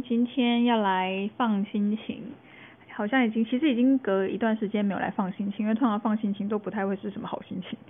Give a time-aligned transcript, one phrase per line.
[0.00, 2.22] 今天要来放心情，
[2.92, 7.78] 好像已经其实已经隔一段时间没有来放心情，因为通常放心情都不太会是什么好心情。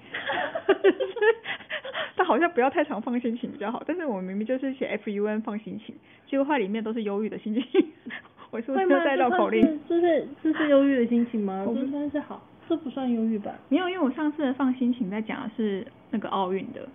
[2.17, 5.95] 但好像不要太常放心情比较好，但是我明明就是写 F U N 放心情，
[6.27, 7.65] 结果话里面都是忧郁的心情。
[8.51, 9.81] 我是不是又在绕口令？
[9.89, 11.65] 这是这是忧郁的心情吗？
[11.67, 13.51] 我不算是好，这不算忧郁吧？
[13.71, 16.87] 没有，因为我上次的放心情在讲的是那个奥运的。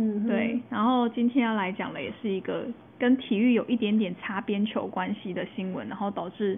[0.00, 2.64] 嗯，对，然后今天要来讲的也是一个
[2.98, 6.56] 跟体育有一点点擦边球关系的新闻，然后导致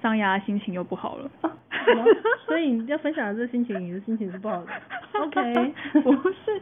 [0.00, 1.30] 桑亚心情又不好了。
[1.40, 1.50] 啊、
[2.46, 4.70] 所以你要分享的这个心情，你的心情是不好的。
[5.20, 6.60] OK， 不是，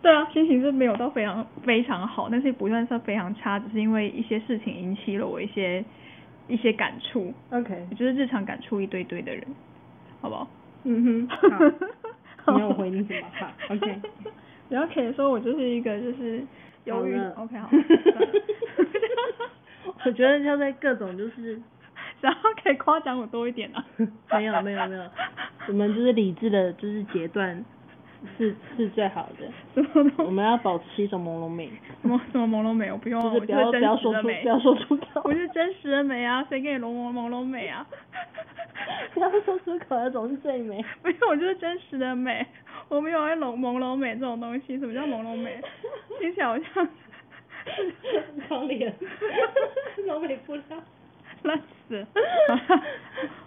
[0.00, 5.84] 对啊，心情是没有到非常非常好，但是不算是非常差，只是因为一些事情引起了我一些
[6.48, 7.34] 一些感触。
[7.50, 9.44] OK，就是日常感触一堆堆的人，
[10.22, 10.48] 好不好？
[10.84, 11.28] 嗯哼，
[12.44, 13.26] 好，你要我回你什么？
[13.38, 14.00] 好，OK。
[14.68, 16.42] 然后可以说我就是一个就是
[16.84, 17.70] 忧郁，OK 好。
[20.04, 21.60] 我觉得要在各种就是，
[22.20, 23.84] 然后可以夸奖我多一点啊。
[24.32, 25.10] 没有没有没有，
[25.68, 27.64] 我们就是理智的，就是截断
[28.36, 29.82] 是是最好的。
[30.18, 31.70] 我们要保持一种朦胧美。
[32.02, 32.90] 什么什么朦胧美？
[32.92, 35.22] 我不用，就是不要不要说出不要说出口。
[35.24, 37.86] 我是真实的美啊，谁给你朦胧朦胧美啊？
[39.14, 40.84] 不要说出口那种是最美。
[41.02, 42.46] 不用，我就是真实的美。
[42.88, 45.60] 我没有爱朦朦胧美这种东西，什么叫朦胧美？
[46.20, 46.88] 听起来好像
[48.46, 48.94] 窗帘，
[50.06, 50.76] 老美不知道，
[51.42, 52.06] 烂死。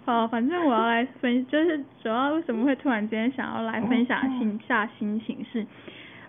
[0.04, 5.62] 好，反正我要来分，就是主要为什么会突然间想要来分享心下心情是，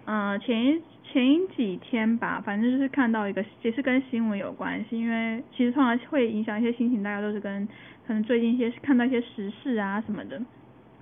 [0.05, 7.67] 嗯、呃，前一前一几天吧，反正就是看到一个也是跟新闻有关系，因为其实通常会影响一些心情，大家都是跟
[8.07, 10.41] 可能最近一些看到一些时事啊什么的。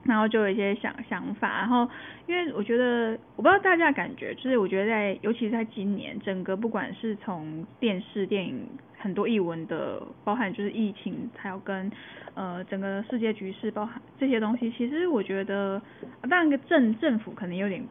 [0.03, 1.87] 然后就有一些想想法，然后
[2.27, 8.67] 因为我觉得，我不知道大家感觉，就是我觉得在，尤其是在今年，整个不管是从电视、电影
[8.97, 11.91] 很多译文的，包含就是疫情，还有跟
[12.33, 15.81] 呃整个世界局势，包含这些东西，其实我觉得，
[16.29, 17.83] 当然个政政府可能有点。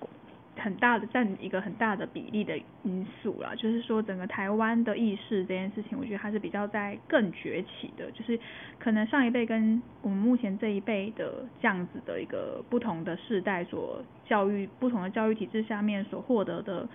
[0.58, 8.38] 很大的占一个很大的比例的因素啦，就是说整个台湾的意识这件事情，我觉得还是比较在更崛起的，就是
[8.78, 16.88] 可能上一辈跟我们目前这一辈的这样子的一个不同的世代所教育，不同的教育体制下面所获得的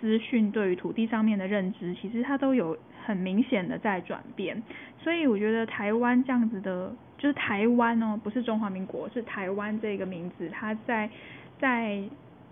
[0.00, 4.62] 资讯，对于土地上面的认知，其实它都有很明显的在转变，
[4.98, 11.10] 所以我觉得台湾这样子的，就是台湾哦，不是中华民国，是台湾这个名字，它在
[11.58, 12.02] 在。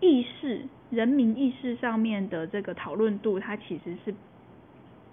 [0.01, 4.15] 意识、人民意识上面的这个讨论度，它其实是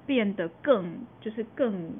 [0.05, 1.91] 变得更，就是更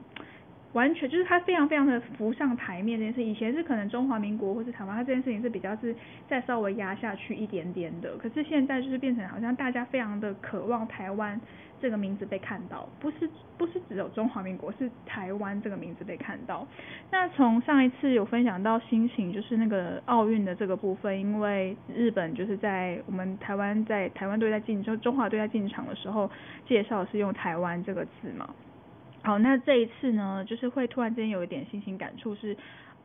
[0.75, 3.23] 完全，就是它非常非常的浮上台面这件事。
[3.23, 5.95] 以前是可能中华民国或是台湾，它这件事情是比较是
[6.27, 8.15] 再稍微压下去一点点的。
[8.17, 11.41] 可是现在就是变成好像大家非常的渴望台湾。
[11.81, 16.65] 这个名字被看到，不是不是只有中华民国，是台湾这个名字被看到。
[17.11, 26.31] 那从上一次有分享到心情，就是那个奥运的这个部分，因为日本就是在我们台湾在台湾队在进就中华队在进场的时候，
[26.65, 28.49] 介绍是用台湾这个字嘛。
[29.25, 32.55] 好，那这一次呢，就是会突然间有一点心情感触是。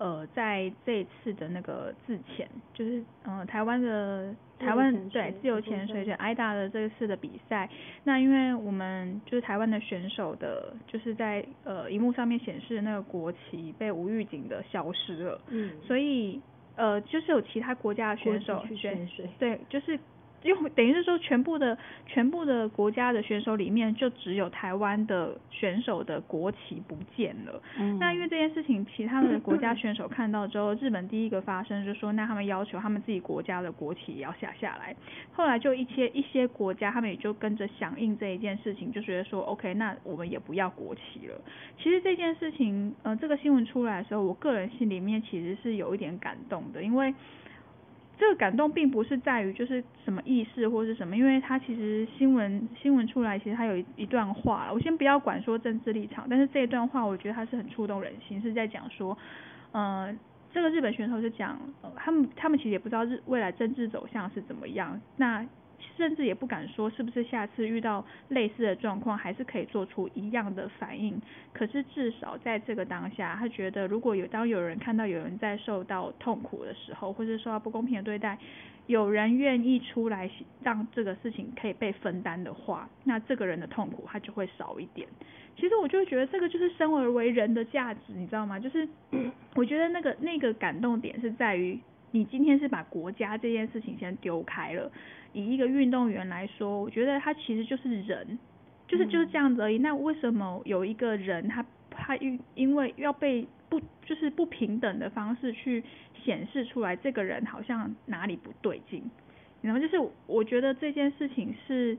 [0.01, 7.69] 呃，在这一次的那个自潜，就是呃台湾的台湾对自由潜水就 AIDA 的这次的比赛，
[8.03, 16.41] 那因为我们就是台湾的选手的，就是在呃荧幕上面显示的那个国旗被无预警的消失了，嗯，所以
[16.77, 20.01] 呃就是有其他国家的选手选水，对，就是。
[20.43, 27.63] 因为等于是说，全部的全部的国家的选手里面，就只有台湾的选手的国旗不见了。
[27.79, 27.99] 嗯。
[27.99, 34.97] 那因为这件事情，其他的国家选手看到之后，日本第一个发声，就说那他们要求他们自己国家的国旗也要下下来。
[35.33, 41.39] 后来就一些一些国家，他们也就跟着响应这一件事情，就觉得说，OK，那我们也不要国旗了。
[41.79, 47.13] 其实这件事情，呃，这个新闻出来的时候，我个人心里面其实是有一点感动的，因为。
[48.21, 59.17] 这个感动并不是在于就是什么意识或是什么，因为他其实新闻新闻出来，其实他有一一段话，我先不要管说政治立场，但是这一段话我觉得他是很触动人心，是在讲说，
[59.73, 60.15] 呃，
[60.53, 61.59] 这个日本选手是讲，
[61.97, 65.45] 他们他们其实也不知道日未来政治走向是怎么样，那。
[66.01, 71.21] 甚至也不敢说是不是下次遇到类似的状况还是可以做出一样的反应。
[71.53, 78.39] 可是至少在这个当下，他觉得如果有当有人看到有人在受到痛苦的时候，或是受到不公平的对待，
[78.87, 80.31] 有人愿意出来
[80.63, 85.07] 让这个事情可以被分担的话，那这个人的痛苦他就会少一点。
[85.57, 88.59] 其实我就觉得这个就是生而为人的价值，你知道吗？
[88.59, 88.89] 就是
[89.55, 91.79] 我觉得那个那个感动点是在于。
[92.13, 94.91] 你今天是把国家这件事情先丢开了，
[95.33, 98.39] 以一个运动员来说，我觉得他其实就是人，
[98.89, 99.79] 就是就是这样子而已。
[99.79, 105.83] 那为什么有一个人他他因因为要被不就是不平等的方式去
[106.25, 109.03] 显示出来，这个人好像哪里不对劲？
[109.63, 109.97] 然后就是
[110.27, 111.97] 我觉得这件事情是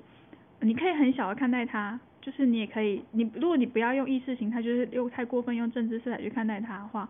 [0.60, 7.08] 你可以很小的看待他，就是你也可以你如果你不要用意识形态，就是又太过分用政治色彩去看待他的话。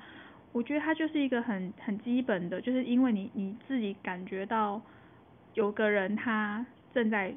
[0.51, 4.81] 我觉得他就是一个很很基本的，就是因为你你自己感觉到
[5.53, 7.33] 有个人他正在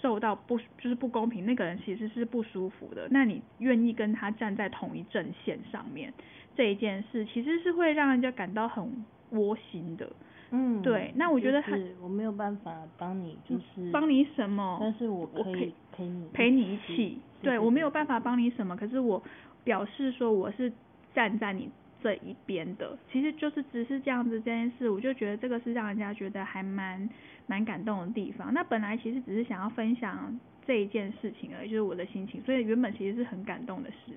[0.00, 6.12] 受到不就是不公平，那个人其实是不舒服的，那你愿意跟他站在同一阵线上面，
[6.56, 10.10] 这一件事其实是会让人家感到很窝心的。
[10.50, 11.12] 嗯，对。
[11.16, 11.72] 那我觉得他
[12.02, 14.78] 我没有办法帮你，就是帮你什么？
[14.80, 17.18] 但是我可以陪你陪你一起。
[17.40, 19.22] 对，我没有办法帮你什么，可是我
[19.64, 20.72] 表示说我是
[21.14, 21.70] 站在你
[22.02, 27.08] 这一边的，其实就是只是这样子这件事，我就觉得这个是让人家觉得还蛮
[27.46, 28.52] 蛮感动的地方。
[28.52, 34.12] 那本来其实只是想要分享这一件事情而已，就是我的心情，所以原本其实是很感动的事，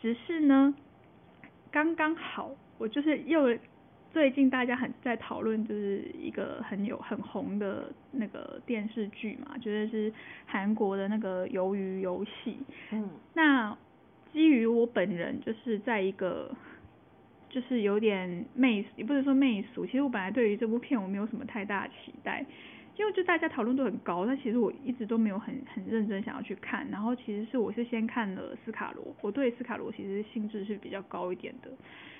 [0.00, 0.74] 只是呢，
[1.70, 3.56] 刚刚好我就是又
[4.12, 10.12] 最近大家很在讨论，就是一个很有很红的那个电视剧嘛，就是是
[10.46, 12.58] 韩国的那个鱿鱼游戏。
[12.90, 13.76] 嗯，那
[14.32, 16.54] 基于我本人就是在一个。
[17.50, 19.84] 就是有点媚，也不能说媚俗。
[19.84, 22.42] 其实我本来对于这部片我没有什么太大期待，
[22.96, 26.88] 因为就大家讨论度很高，但其实我一直都没有很很认真想要去看。
[26.90, 31.70] 然后其实是我是先看了斯卡罗，我对斯卡罗其实兴致是比较高一点的。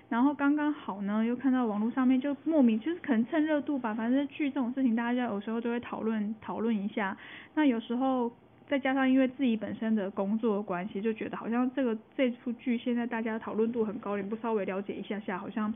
[0.09, 7.17] 然后刚刚好呢，又看到网络上面就莫名就是可能趁热度吧，反正剧这种事情大家有时候都会讨论讨论一下。
[7.55, 8.31] 那有时候。
[8.71, 15.75] 再加上因为自己本身的工作的关系，就觉得好像这个这出剧现在大家讨论度很高，你不稍微了解一下下，好像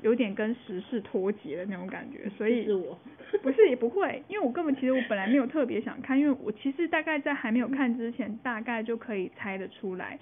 [0.00, 2.30] 有点跟时事脱节的那种感觉。
[2.38, 2.98] 所以，是我
[3.42, 10.18] 不是也不会，因为我根本其实我本来没有特别想看，因为我其实大概在还没有看之前，大概就可以猜得出来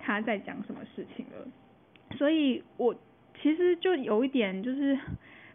[0.00, 1.46] 他在讲什么事情了。
[2.16, 2.92] 所以我
[3.40, 4.98] 其实就有一点就是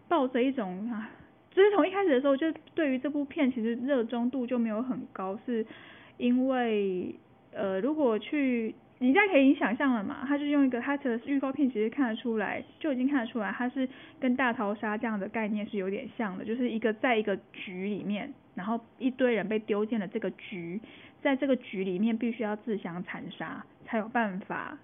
[0.07, 1.12] 抱着一种啊，
[1.51, 5.65] 就是从一开始的时候就对于这部片其实热衷度就没有很高，是。
[6.17, 7.13] 因为
[7.51, 13.87] 呃，如果去，你现在可以想象了嘛，他就用一个他的预告片，其实看得出来，就已经看得出来，他是
[14.19, 20.79] 跟大逃杀这样的概念是有点像的，就是一个在一个局里面，然后一堆人被丢进了这个局，
[21.21, 24.77] 在这个局里面必须要自相残杀，才有办法，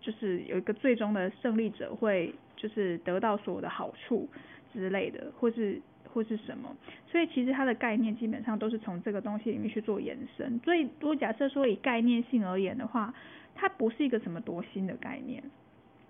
[0.00, 4.28] 就是有一个最终的胜利者会就是得到所有的好处
[4.72, 5.80] 之类的，或是。
[6.16, 6.74] 或是什么，
[7.06, 10.58] 所以其实它的概念基本上都是从这个东西里面去做延伸。
[10.64, 13.12] 所以如果假设说以概念性而言的话，
[13.54, 15.42] 它不是一个什么多新的概念。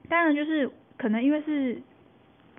[0.08, 1.82] 当然就是可能因为是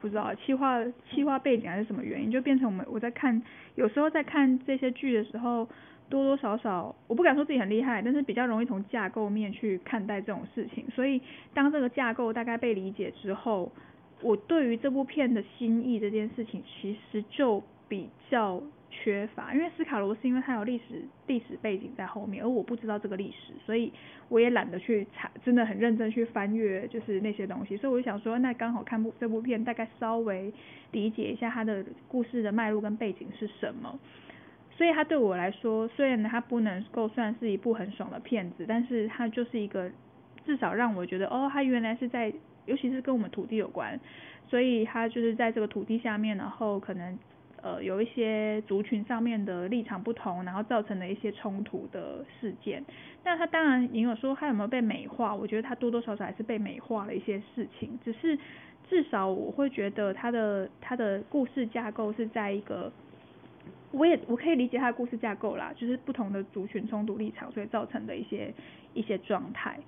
[0.01, 3.41] 不知道企划企划背景还是什么原因，就变成我们我在看
[3.75, 5.65] 有时候在看这些剧的时候，
[6.09, 10.83] 多多少少我不敢说自己很厉害，但是比较容易从架构面去看待这种事情。
[10.93, 11.21] 所以
[11.53, 13.71] 当这个架构大概被理解之后。
[14.21, 23.93] 我对于这部片的新意这件事情，其实就比较缺乏，因为斯卡罗是因为他有历史历史背景在后面，而我不知道这个历史，所以
[24.27, 30.51] 我也懒得去查，真的很认真去翻阅就是那些东西，所以我就想说，那刚好看部这部片，大概稍微
[30.91, 33.99] 理解一下他的故事的脉络跟背景是什么，
[34.71, 39.91] 所以它对我来说，虽然它不能够算是一部很爽的片子，但是它就是一个
[40.45, 42.33] 至少让我觉得，哦，它原来是在。
[42.67, 43.99] 尤其是跟我们土地有关，
[44.47, 47.17] 所以他就是在这个土地下面，然后可能
[47.63, 52.85] 呃有一些族群上面的立场不同，然后造成了一些冲突的事件。
[53.23, 55.33] 那他当然你有说他有没有被美化？
[55.33, 57.97] 我觉得他多多少少还是被美化了一些事情。
[58.05, 58.37] 只是
[58.89, 62.91] 至少我会觉得他的他的故事架构是在一个，
[63.91, 68.53] 我也我可以理解他的故事架构啦，就是不同的族群冲突立场，所以造成的一些
[68.93, 69.79] 一些状态，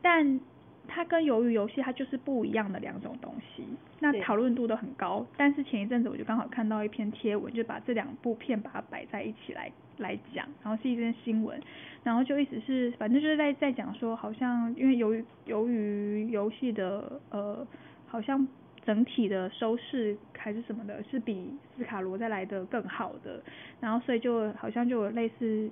[0.00, 0.40] 但。
[0.86, 3.64] 它跟鱿鱼游戏它就是不一样的两种东西，
[4.00, 5.26] 那讨论度都很高。
[5.36, 11.60] 但是前一阵子我就刚好看到一篇贴文，就把这两部片把它摆在一起来来讲，然后是一篇新闻，
[12.02, 17.66] 然后就一直是反正就是在在讲说，好像因为鱿鱼鱿鱼游戏的呃，
[18.06, 18.46] 好像
[18.84, 23.42] 整体的收视还是什么的，是比斯卡罗再来的更好的，
[23.80, 25.70] 然后所以就好像就有类似。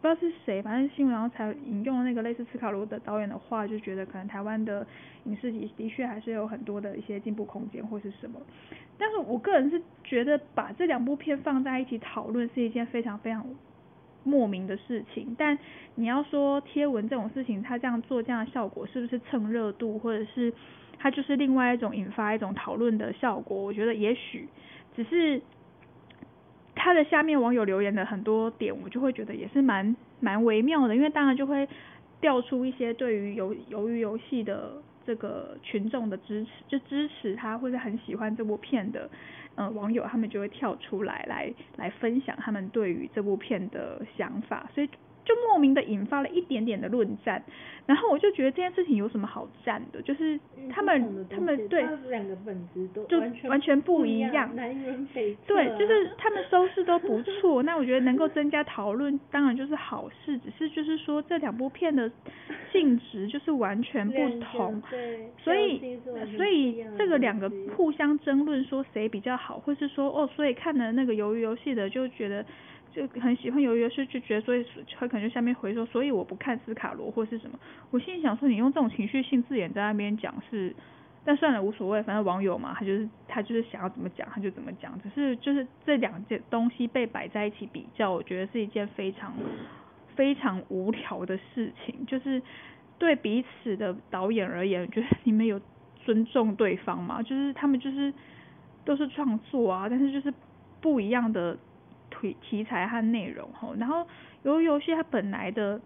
[0.00, 4.84] 不知道是谁，反正新闻然后才引用那个类似斯卡罗的导演的话，就觉得可能台湾的
[5.24, 8.40] 影视的的确还是有很多的一些进步空间或是什么。
[8.98, 13.46] 但是我个人是觉得把这两部片放在一起讨论是一件非常非常
[14.24, 15.36] 莫名的事情。
[15.38, 15.56] 但
[15.94, 20.52] 你要说贴文这种事情，他这样做这样的效果是不是蹭热度，或者是
[20.98, 23.62] 他就是另外一种引发一种讨论的效果？
[23.62, 24.48] 我觉得也许
[24.96, 25.40] 只是。
[26.74, 31.68] 他的下面网友留言的很多点，我就会觉得也是蛮蛮微妙的，因为当然就会
[32.20, 34.72] 调出一些对于鱿鱿鱼游戏的
[35.06, 39.08] 这个群众的支持，就支持他或者很喜欢这部片的
[39.54, 44.88] 呃网友，他们就会跳出来来来分享他们对于这部片的想法，所以。
[45.24, 47.42] 就莫名的引发了一点点的论战，
[47.86, 50.02] 然后我就觉得这件事情有什么好战的？
[50.02, 50.38] 就是
[50.70, 55.40] 他们他们对两个本质都就完全不一样，南辕北辙。
[55.46, 60.36] 对，就是他们收视都不错，那我觉得能够增加讨论，当然就是好事。
[60.38, 62.10] 只是就是说这两部片的
[62.72, 66.00] 性质就是完全不同，对，所以
[66.36, 72.44] 所以这个两个互相争论说谁比较好，或是说哦，所以看了那个鱿鱼游戏的就觉得。
[72.92, 74.64] 就很喜欢鱿鱼游戏，就觉得所以
[74.98, 77.58] 他可能就下面回说，所以我不看斯卡罗或是什么。
[77.90, 80.74] 我心里想说，你用这种情绪性字眼在那边讲是，
[81.24, 84.92] 但算了无所谓，反正网友嘛，他就是他就是想要怎么讲他就怎么讲。
[85.00, 89.32] 只是就是这两件东西被摆在一起比较，我觉得是一件非常
[90.14, 92.04] 非常无聊的事情。
[92.06, 92.42] 就是
[92.98, 95.58] 对彼此的导演而言，我觉得你们有
[96.04, 97.22] 尊重对方吗？
[97.22, 98.12] 就是他们就是
[98.84, 100.32] 都是创作啊，但是就是
[100.80, 101.56] 不一样的。
[102.22, 104.06] 题题材和内容吼，然后
[104.44, 105.80] 由于游戏它本来的，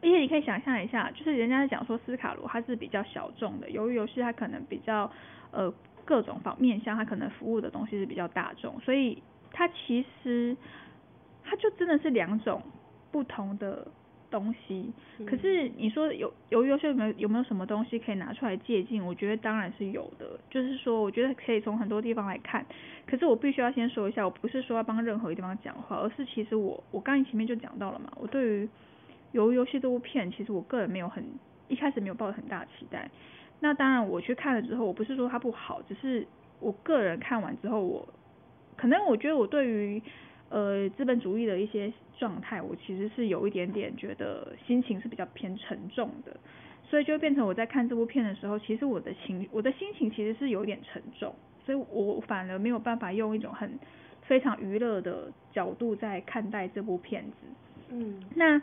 [0.00, 5.10] 而且你可以想象一下，就是人家讲说斯卡罗它是比较小众的，由于游戏它可能比较
[5.50, 5.70] 呃
[6.04, 10.56] 各种方面向，它可能服务的东西是比较大众，所以它其实
[11.44, 12.62] 它就真的是两种
[13.10, 13.86] 不同的。
[14.30, 14.92] 东西，
[15.26, 19.04] 可是你说有有优秀有没有有没有什么东西可以拿出来借鉴？
[19.04, 22.64] 我觉得当然是有的，就是说我觉得可以从很多地方来看。
[23.06, 28.68] 可是我必须要先说一下，我不是说要帮任何一地方讲话，而是其实我我刚才前面就讲到了嘛，我对于
[29.32, 31.24] 游游戏这部片，其实我个人没有很
[31.68, 33.10] 一开始没有抱很大期待。
[33.60, 36.26] 那当然我去看了之后，我不是说它不好，只是
[36.60, 38.06] 我个人看完之后，我
[38.76, 40.02] 可能我觉得我对于。
[40.48, 46.36] 呃，资本主义的一些状态，我其实是有一点点觉得心情是比较偏沉重的，
[46.84, 51.34] 所以就变成我在看这部片的时候，其实我的情我的心情其实是有点沉重，
[51.64, 53.76] 所以我反而没有办法用一种很
[54.22, 57.36] 非常娱乐的角度在看待这部片子。
[57.90, 58.62] 嗯，那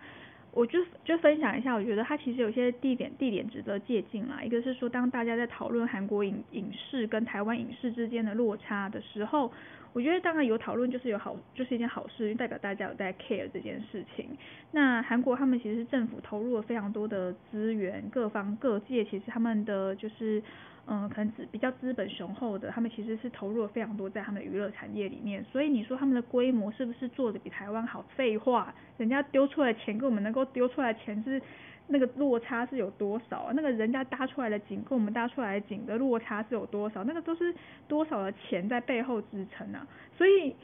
[0.52, 4.42] 我就就分享一下，我觉得它其实有些地点地点值得借鉴啦。
[4.42, 9.52] 一个是说，当大家在讨论韩国影影视跟台湾影视之间的落差的时候。
[9.94, 14.28] 我觉得当然有讨论就是有好，就是一件好事，因为代表大家有在 care 这件事情。
[14.72, 20.42] 那韩国他们其实政府投入了非常多的资源，各方各界其实他们的就是，
[20.88, 25.46] 嗯，可能资比较资本雄厚的，他们其实是投入了非常多在他们的娱乐产业里面。
[25.52, 28.04] 所以你说他们的规模是不是做的比台湾好？
[28.16, 31.42] 废话，人家丢出来钱跟我们能够丢出来钱是。
[31.88, 33.54] 那个落差是有多少啊？
[33.54, 37.04] 那个人家搭出来的景跟我们搭出来的景的落差是有多少？
[37.04, 37.54] 那个都是
[37.88, 39.86] 多少的钱在背后支撑啊！
[40.18, 40.56] 所以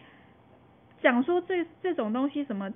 [1.01, 2.71] 讲说这这种东西什么，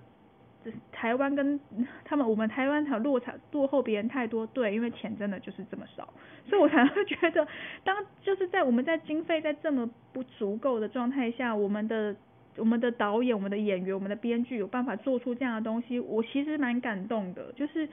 [0.91, 1.57] 台湾跟
[2.03, 6.13] 他们我们台湾才落差落后别人太多，对，因为钱真的就是这么少，
[6.45, 7.47] 所以我才会觉得，
[7.85, 12.13] 当就是在我们在经费在这么不足够的状态下，我们的
[12.57, 17.87] 我们的导演、我们的演员、我们的编剧有办法做出这样的东西，我其实蛮感动的，就是。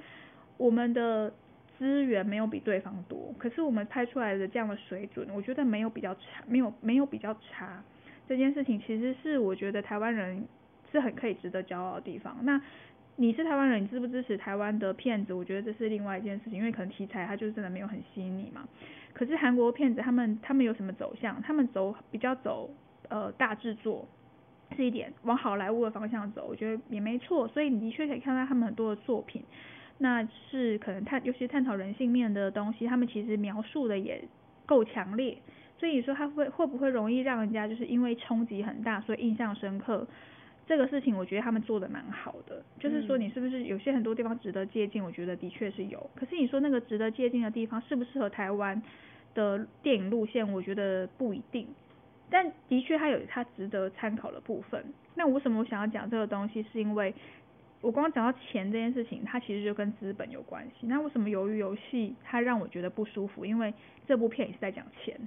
[0.60, 1.32] 我们的
[1.78, 7.82] 资源没有比对方多，可是我们拍出来的这样的水准，我觉得没有比较差，没有没有比较差。
[8.28, 10.44] 这件事情其实是我觉得台湾人
[10.92, 12.36] 是很可以值得骄傲的地方。
[12.42, 12.60] 那
[13.16, 15.32] 你是台湾人，你支不支持台湾的片子？
[15.32, 18.68] 我觉得这是另外一件事情，因为可能题材它就真的没有很吸引你嘛。
[19.14, 21.40] 可是韩国片子他们他们有什么走向？
[21.40, 22.68] 他们走比较走
[23.08, 24.06] 呃大制作
[24.76, 27.48] 是一点，往好莱坞的方向走，我觉得也没错。
[27.48, 29.42] 所以你的确可以看到他们很多的作品。
[30.02, 34.24] 那是可能探，尤其是探讨人性面的东西，他们其实描述的也
[34.64, 35.36] 够强烈，
[35.78, 40.06] 所以你说他会会不会容易让人家就是因为冲击很大，所以印象深刻？
[40.66, 45.04] 这个事情我觉得他们做的蛮好的，就是说你是不是有些很多地方值得借鉴？
[45.04, 46.08] 我觉得的确是有。
[46.14, 48.80] 可是你说那个值得借鉴的地方适不适合台湾
[49.34, 50.50] 的电影路线？
[50.50, 51.68] 我觉得不一定，
[52.30, 54.82] 但的确它有它值得参考的部分。
[55.14, 56.64] 那为什么我想要讲这个东西？
[56.72, 57.14] 是因为。
[57.80, 60.86] 我刚刚讲到钱这件事情，它其实就跟资本有关系。
[60.86, 63.44] 那为什么鱿鱼游戏它让我觉得不舒服？
[63.44, 63.72] 因为
[64.06, 65.18] 这部片也是在讲钱。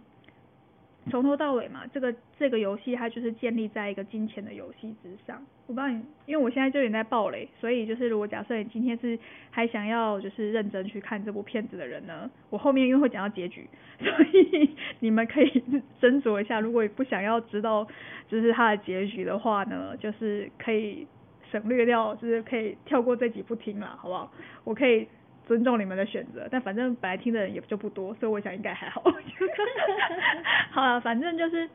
[1.09, 5.45] 从头到尾嘛，这个这个游戏它就是建立在一个金钱的游戏之上。
[5.67, 9.19] 我不知道你，因为我现在就有点在爆雷，所以就是如果假设你今天是
[9.49, 13.67] 还想要就是认真去看这部片子的人呢，我后面因为会讲到结局，
[13.99, 14.69] 所以
[15.01, 15.63] 你们可以
[15.99, 17.85] 斟酌一下，如果不想要知道
[18.29, 21.05] 就是它的结局的话呢，就是可以
[21.53, 24.29] 省略掉，就是可以跳过这几部听了，好不好？
[24.65, 25.07] 我可以。
[25.45, 29.03] 尊重你们的选择，但反正本来听的人也就不多，所以我想应该还好。
[30.71, 31.69] 好了，反正就是，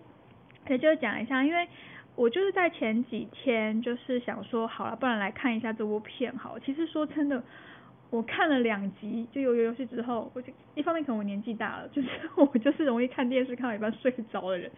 [0.70, 1.68] 也就是讲一下，因为
[2.16, 6.58] 我就是在前几天就是想说，好了，不然来看一下这部片好。
[6.58, 7.44] 其实说真的，
[8.08, 14.70] 我看了两集就鱿鱼游戏之后，我就一方面可能我年纪大了，就是我就是容易看电视看到一半睡着的人，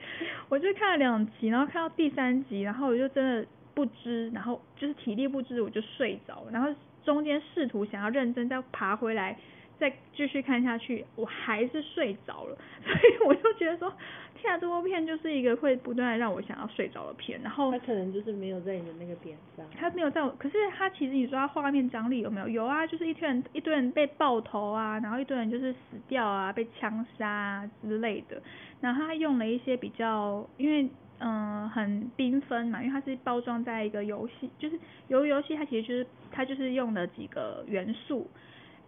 [0.48, 3.46] 我就看了两集，然后看到第三集，然后我就真的
[3.80, 6.68] 不支，然后就是体力不支，我就睡着，然后。
[7.02, 9.34] 中间试图想要认真再爬回来，
[9.78, 13.90] 再继续看下去，我还是睡着了， 所以我就觉得说，
[14.36, 17.40] 天啊，这部片就是一个会不断的让我想要睡着的片。
[17.42, 22.48] 然后他可能就是没有在你的那个点上，他没有在我，可是他其实你说他画面张力有没有？
[22.48, 28.42] 有啊，就是一堆人一堆人被爆头啊，然后一堆人就是死掉啊，被枪杀啊之类的。
[28.82, 30.86] 然后他用了一些比较，因为。
[31.22, 34.78] 嗯，很缤纷嘛，因为它是包装在一个游戏，就是
[35.10, 38.26] 鱿鱼游戏，它其实就是它就是用了几个元素。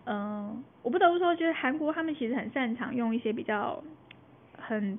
[0.06, 3.84] 嗯，我不得不说，就是韩国他们其实很擅长用一些比较
[4.58, 4.98] 很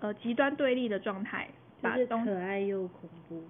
[0.00, 1.48] 呃极端对立的状态，
[1.82, 3.42] 把东可爱又恐怖。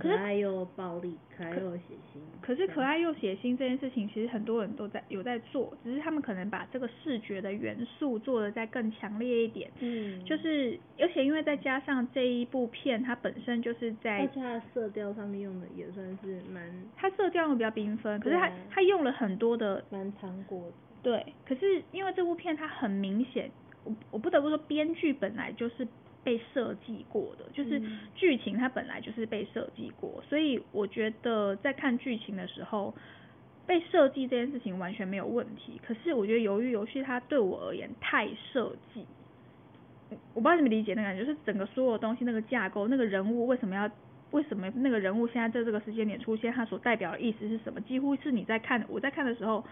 [0.00, 2.18] 可爱又暴力，可爱又血腥。
[2.40, 9.70] 可是可爱又血腥这件事情，其实很多人都在有在做，只是他们可能把这个视觉的元素做的再更强烈一点。
[9.80, 10.24] 嗯。
[10.24, 14.26] 就是，而且因为再加上这一部片，它本身就是在。
[14.34, 16.62] 它的色调上面用的也算是蛮。
[16.96, 19.84] 它色调用比较缤纷，可是它它用了很多的。
[19.90, 20.72] 蛮糖果。
[21.02, 23.50] 对，可是因为这部片它很明显，
[23.84, 25.86] 我我不得不说，编剧本来就是。
[26.22, 27.80] 被设计过的，就是
[28.14, 32.94] 剧情它本来就是被设计过，所以我觉得在看剧情的时候，
[33.66, 35.80] 被设计这件事情完全没有问题。
[35.86, 39.06] 可是我觉得鱿鱼游戏它对我而言太设计，
[40.34, 43.90] 我不知道你们理解那个感觉，就是整个所有东西那个架构，那个人物为什么要
[44.30, 47.80] 为什么那个人物现在在这个时间点出现，他所代表的意思是什么？
[47.80, 49.64] 几乎是你在看我在看的时候。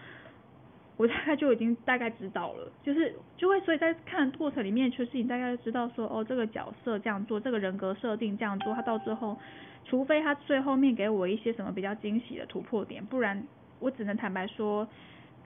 [0.99, 9.37] 我大概就已经大概知道了，就是就会所以在看的过程里面，其实你大概知道说，哦，这个角色这样做，这个人格设定这样做，他到最后，
[9.85, 13.41] 除非他最后面给我一些什么比较惊喜的突破点，不然
[13.79, 14.85] 我只能坦白说，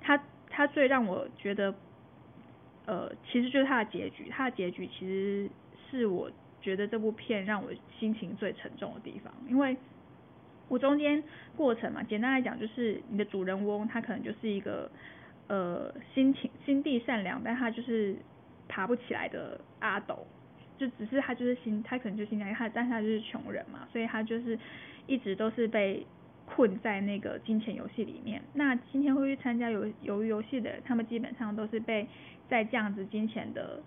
[0.02, 1.72] 他他最让我觉得，
[2.88, 5.48] 呃，其实就是他的结局，他的结局其实
[5.92, 9.78] 是我觉得这部片让我心情最沉重的地方，因为
[10.68, 11.24] 我中间
[11.56, 14.90] 过程嘛，简单来讲就是你的主人翁他可能就是一个。
[15.48, 18.16] 呃，心情心地善良，但他就是
[18.68, 20.26] 爬不起来的阿斗，
[20.78, 24.58] 就只是他就是心，他可能就心态，他但是他就是穷人嘛，所以他就是
[25.06, 26.06] 一直都是被
[26.46, 28.42] 困在那个金钱游戏里面。
[28.54, 32.08] 那今天会去参加游游鱼游戏的，他们基本上都是被
[32.50, 33.82] 在这样子金钱的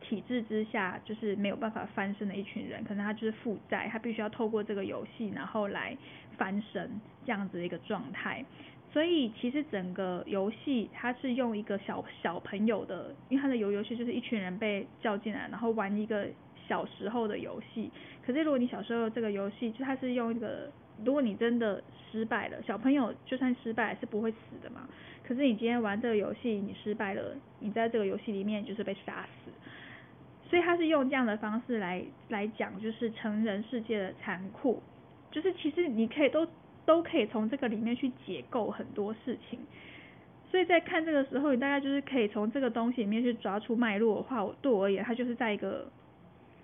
[0.00, 2.84] 体制之下，就是没有办法翻身的一群人。
[2.84, 5.96] 可能他就是负债，他必须要透过这个游戏，然后来
[6.36, 6.90] 翻身
[7.24, 8.44] 这样子的一个状态。
[8.90, 16.26] 所以其实整个游戏它是用一个小小朋友的，因为它的游游戏就是一群人被叫进来，然后玩一个
[16.66, 17.90] 小时候的游戏。
[18.24, 20.72] 可是如果你小时候这个游戏，就它是用一个，
[21.04, 24.88] 如果你真的失败了，小朋友就算失败是不会死的嘛。
[25.22, 29.50] 可是你今天玩这个游戏，你失败了，你在这个游戏里面就是被杀死。
[30.48, 34.82] 所以它是用这样的方式来来讲，就是成人世界的残酷，
[35.30, 36.48] 就是其实你可以都。
[36.88, 39.58] 都可以从这个里面去解构很多事情，
[40.50, 45.86] 所以在看这个时候，你大概就是可以从这个东西里面去抓出脉络的话，我对我而言，它就是在一个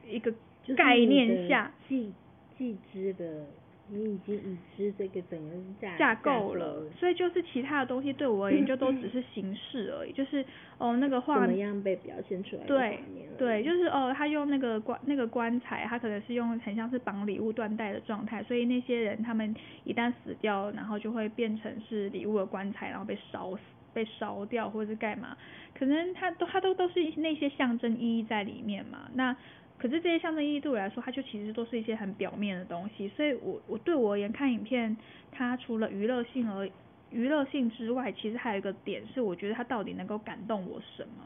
[0.08, 0.32] 一个
[0.74, 2.10] 概念下既
[2.56, 3.44] 既知的。
[3.88, 10.44] 你已经已知这个整个架架构了，所以就是其他的东西对我而言就都 只是形式而已，就是
[10.78, 12.64] 哦那个画怎么样被表现出来？
[12.64, 12.98] 对
[13.36, 25.36] 对，就是哦他用那个棺那个棺材，他可能是用很像是绑礼物断带的状态，所以那些人他们一旦死掉，然后就会变成是礼物的棺材，然后被烧死、被烧掉或者是干嘛，
[25.78, 29.36] 可能他都他都都是那些象征意义在里面嘛，那。
[29.76, 34.96] 可是这些象征意义对我来说，它就其实都是一些很表面的东西，所以我我对我而言看影片，
[35.30, 36.66] 它除了娱乐性而
[37.10, 41.24] 娱乐性之外，其实还有一个点是，我觉得它到底能够感动我什么？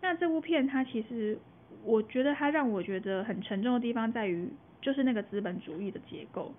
[0.00, 1.38] 那这部片它其实，
[1.84, 4.48] 我觉得它让我觉得很沉重的地方在于，
[4.80, 6.52] 就是那个资本主义的结构。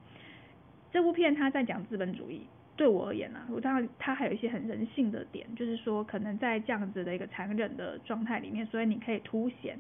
[0.92, 2.42] 这部片它在讲资本主义，
[2.78, 9.80] 对我而言啊，我当然它还有一些很人性的点，就是说可能在这样子的一个残忍的状态里面，所以你可以凸显。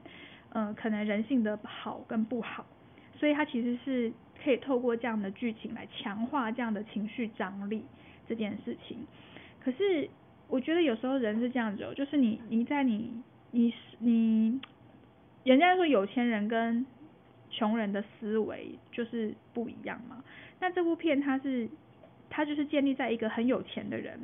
[0.53, 2.63] 呃，可能人性的好跟不好，
[3.15, 4.13] 所以他其实是
[4.43, 7.83] 可以透过这样的剧情来强化这样的情绪张力
[8.27, 8.99] 这件事情。
[9.63, 10.07] 可是
[10.47, 13.11] 我觉得有时候人是这样子哦，就是你你在你
[13.49, 14.61] 你你，
[15.43, 16.85] 人家说有钱人跟
[17.49, 20.23] 穷人的思维就是不一样嘛。
[20.59, 21.67] 那这部片它是
[22.29, 24.19] 它就是建立在一个很有钱的人，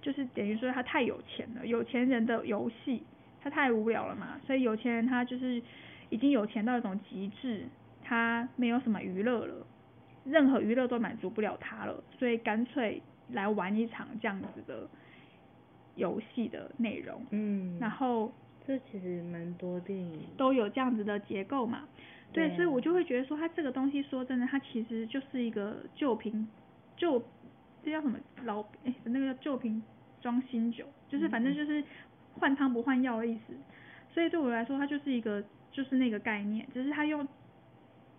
[0.00, 3.02] 就是等于说他太有钱了，有钱人的游戏。
[3.42, 5.62] 他太无聊了嘛，所以有钱人他就是
[6.10, 7.64] 已经有钱到一种极致，
[8.02, 9.66] 他没有什么娱乐了，
[10.24, 13.00] 任何娱乐都满足不了他了，所以干脆
[13.30, 14.86] 来玩一场这样子的
[15.94, 17.24] 游戏的内容。
[17.30, 18.30] 嗯，然后
[18.66, 21.88] 这其实蛮多电影都有这样子的结构嘛。
[22.32, 26.46] 对，对，所以我就会觉得说，他这个东西说真的，他其实就是一个旧瓶
[26.96, 27.22] 旧，
[27.82, 29.82] 这叫什么老哎，那个叫旧瓶
[30.20, 31.82] 装新酒，就是反正就是。
[32.40, 33.54] 换汤不换药的意思，
[34.12, 37.28] 所以对我来说，它就是一个就是那个概念，只是他用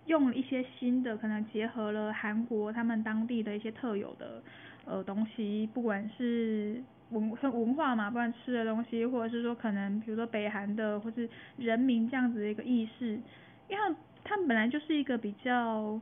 [0.05, 4.41] 用了一些新的，可能结合了韩国他们当地的一些特有的
[4.85, 13.19] 呃东西，不管是文文化嘛，不管吃的东西，或者是说可能比如说北韩的或是人民这样子的一个意识，
[13.67, 15.99] 因为他们本来就是一个比较。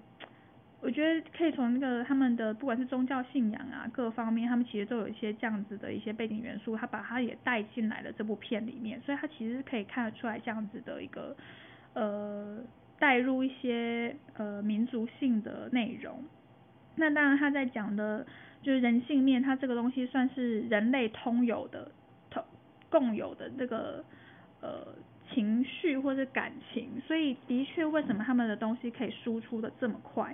[0.82, 11.36] 我觉得可以从那个他们的不管是宗教信仰啊，各方面，他们其实都有一些这样子的一些背景元素，他把它也带进来了这部片里面，所以他其实可以看得出来这样子的一个
[11.94, 12.60] 呃
[12.98, 16.24] 带入一些呃民族性的内容。
[16.96, 18.26] 那当然他在讲的
[18.62, 21.92] 就是人性面，他这个东西算是人类通有的、
[22.30, 22.42] 同
[22.89, 24.04] 共有的这个
[24.62, 24.88] 呃
[25.30, 30.34] 情绪或是感情，所以的确为什么他们的东西可以输出的这么快？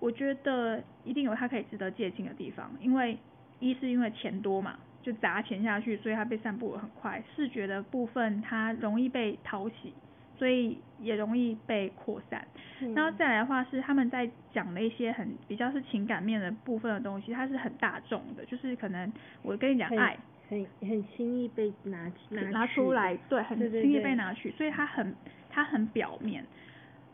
[0.00, 3.18] 我觉得一定有他可以值得借鉴的地方，因为
[3.58, 7.22] 一是因为钱多嘛，就砸钱下去，所以它被散布的很快。
[7.34, 9.92] 视觉的部分它容易被讨喜，
[10.36, 12.46] 所以也容易被扩散。
[12.80, 12.94] 嗯。
[12.94, 20.16] 然后再来的话是他们在讲的一些很比较是情感面的部分的东西，它是很大众的，就是可能我跟你讲爱，
[20.48, 25.12] 很很轻易被拿拿拿出来，对，很轻易被拿去，所以它很
[25.50, 26.44] 它很表面。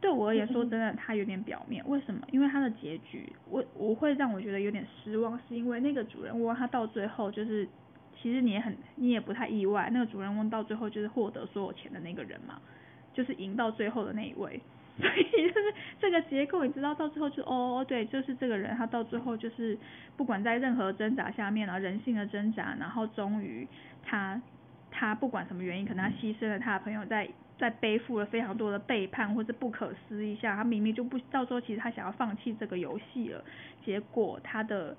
[0.05, 1.83] 对我而言，说真的，他有点表面。
[1.89, 2.21] 为什么？
[2.31, 7.67] 因为他的结局，我我会让我觉得有点失望，是因为那个主人翁他到最后就是，
[8.15, 12.61] 其实你也很，你也不太意外，那个主人翁到最后就是获得所有钱的那个人嘛，
[13.15, 14.61] 就是赢到最后的那一位。
[15.01, 19.79] 所以就是这个结构，你知道到最后就哦，对，就是这个人，他到最后就是
[20.19, 23.67] 不管在任何挣扎下面啊，人性的挣扎，然后终于
[24.03, 24.39] 他
[24.91, 27.27] 他不管什么原因，可能他牺牲了他的朋友在。
[27.57, 33.45] 在背负了非常多的背叛或者不可思议下，他明明就不到时候其实他想要放弃这个游戏了，
[33.85, 34.97] 结果他的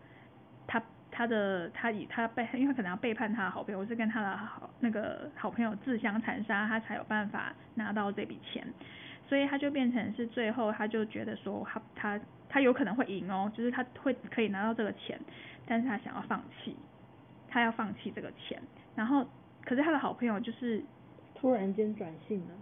[0.65, 8.65] 他他的他以他背，因为可能要背叛他的好朋友，或是跟他的好那个好朋友自相残杀，他才有办法拿到这笔钱，
[9.27, 15.19] 所以他就变成是最后他就觉得说他他他有可能会赢哦，就是他会可以拿到这个钱，
[15.65, 16.75] 但是他想要放弃，
[17.49, 18.61] 他要放弃这个钱，
[18.95, 19.27] 然后
[19.65, 20.81] 可是他的好朋友就是。
[21.35, 22.53] 突然间转性了，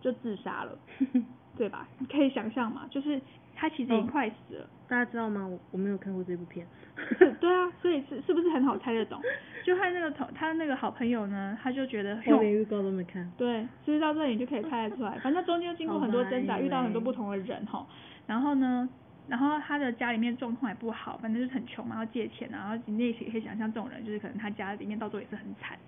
[0.00, 0.78] 就自杀了，
[1.56, 1.88] 对吧？
[1.98, 3.20] 你可以想象嘛，就是
[3.56, 4.64] 他其实已经快死了。
[4.64, 5.46] 哦，大家知道吗？
[5.46, 6.66] 我我没有看过这部片。
[7.40, 9.20] 对啊，所以是是不是很好猜得懂？
[9.64, 13.30] 就他那个同他那个好朋友呢，他就觉得，我连预告都没看。
[13.36, 15.18] 对，所以到这里你就可以猜得出来。
[15.20, 17.86] 反正中间经过很多挣扎，遇到很多不同的人哈。
[18.26, 18.88] 然后呢，
[19.28, 25.78] 然后他的家里面状况也不好，反正就是很穷嘛，要借钱，然后你也可以想象这种人，就是可能他家里面到最后也是很惨。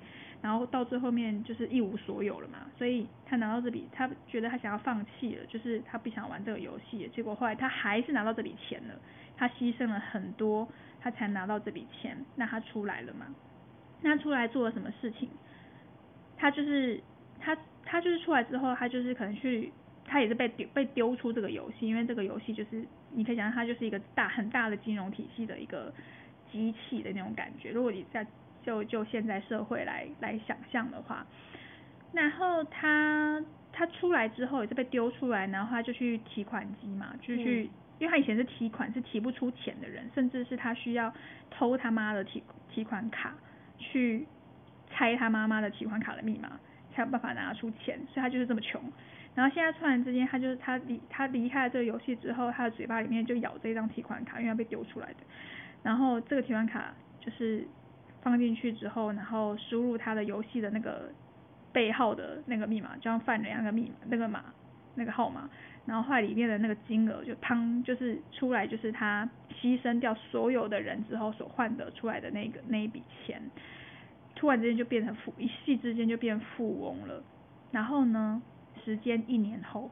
[0.43, 7.09] 然后到最后面就是一无所有了嘛，所以他拿到这笔，他觉得他想要放弃了，就是他不想玩这个游戏。
[7.15, 8.95] 结果后来他还是拿到这笔钱了，
[9.37, 10.69] 他牺牲了很多，
[11.01, 12.19] 他才拿到这笔钱。
[12.35, 13.27] 那他出来了嘛？
[14.03, 15.29] 那出来做了什么事情？
[16.37, 17.01] 他就是
[17.39, 19.73] 他他就是出来之后，他就是可能去，
[20.05, 25.95] 他也是被丢被丢出这个游戏，因为这个游戏就是你可以想象，它就是一个大很大的金融体系的一个
[26.51, 27.71] 机器的那种感觉。
[27.71, 28.27] 如果你在
[28.63, 31.27] 就就现在社会来来想象的话，
[32.13, 41.13] 然后他他出来之后也是被丢出来，然后他就去提款机嘛，就去，因为他以前是提款是提不出钱的人，甚至是他需要
[41.51, 43.35] 偷他妈的提提款卡
[43.79, 44.27] 去
[44.91, 46.61] 猜他妈妈的提款卡的密码，
[46.95, 48.81] 才有办法拿出钱，所以他就是这么穷。
[49.35, 55.17] 然后现在突然之间，他就是他离他离开了这个游戏之后，他的嘴巴里面就咬这张提款卡，因为他被丢出来的。
[55.83, 57.67] 然后这个提款卡就是。
[58.23, 61.11] 放进去之后，然后输入他的游戏的那个
[61.73, 64.45] 背号的那个密码，就像犯人一样的密码那个码
[64.95, 65.49] 那个号码，
[65.87, 69.29] 然后后来里面的那个金额就砰，就是出来，就是他
[69.61, 73.43] 牺牲掉所有的人之后所换得出来的那个那一笔钱，
[74.35, 77.23] 突然之间就变成富，一夕之间就变富翁了。
[77.71, 78.43] 然后呢，
[78.85, 79.91] 时间一年后，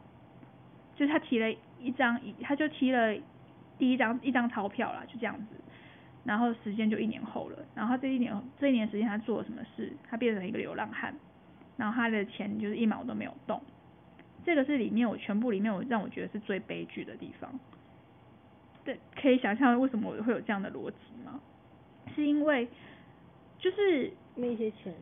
[0.95, 3.17] 就他提了一张，他就提了
[3.79, 5.57] 第一张一张钞票啦，就这样子，
[6.25, 9.93] 然后时间就一年后了，然后这一年这一年时间他做了什么事？
[10.09, 11.15] 他变成一个流浪汉，
[11.77, 13.61] 然后他的钱就是一毛都没有动，
[14.45, 17.51] 这个是里面我全部里面我让我觉得是最悲剧的地方。
[18.85, 21.41] 对，可以想象为什么我会有这样的逻辑吗？
[22.15, 22.69] 是因为
[23.59, 24.95] 就是那些钱。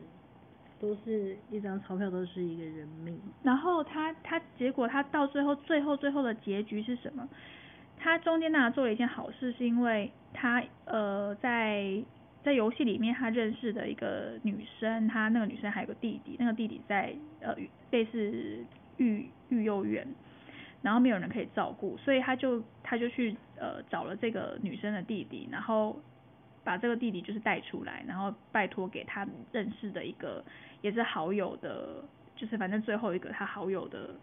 [0.81, 3.19] 都是一张钞票，都是一个人命。
[3.43, 7.27] 然后他他结果他到最后最后最后的结局是什么？
[7.99, 12.01] 他中间呢做了一件好事，是因为他呃在
[12.43, 17.55] 在游戏里面他认识的一个女生，他那个女生还有个弟弟，那个弟弟在呃
[17.91, 18.65] 类似
[18.97, 20.07] 育育幼院，
[20.81, 25.95] 然后没有人可以照顾，所以他就他就去呃找了这个女生的弟弟，然后。
[26.61, 30.43] 把这个弟弟就是带出来，然后拜托给他认识的一个
[30.81, 32.03] 也是好友的，
[32.35, 34.13] 就是反正最后一个他好友的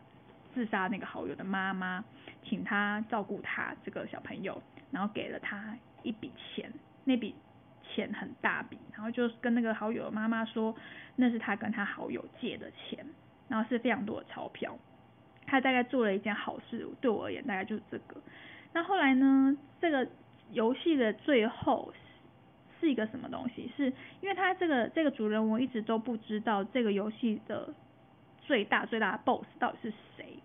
[0.57, 2.03] 自杀那个好友的妈妈，
[2.42, 6.73] 请他照顾他这个小朋友，然后给了他一笔钱，
[7.05, 7.35] 那笔
[7.85, 10.75] 钱很大笔，然后就跟那个好友的妈妈说，
[11.16, 13.05] 那是他跟他好友借的钱，
[13.49, 14.79] 然后是非常多的钞票，
[15.47, 18.16] 他大概做了一件好事，对我而言大概就是这个。
[18.73, 20.09] 那后来呢，这个
[20.53, 21.92] 游戏的最后。
[22.79, 23.73] 是一个什么东西？
[23.75, 23.90] 是
[24.21, 27.73] 因为他这个这个主人我一直都不知道这个游戏的
[28.42, 30.37] 最大最大的 BOSS 到底是谁，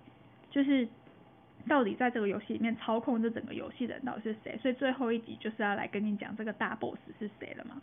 [0.51, 0.87] 就是
[1.67, 4.55] 到底在这个游戏里面操控这整个游戏的人到底是谁？
[4.61, 7.81] 所以最后一集就是要来跟你讲这个大 BOSS 是谁了嘛？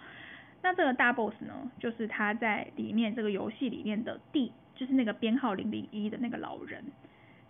[0.63, 6.85] 那这个大 BOSS 呢，就是他在里面这个游戏里面的第，就是那个编号零零一的那个老人。